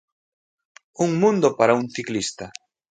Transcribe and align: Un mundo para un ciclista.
Un 1.05 1.11
mundo 1.21 1.47
para 1.59 1.75
un 1.79 1.85
ciclista. 1.95 2.45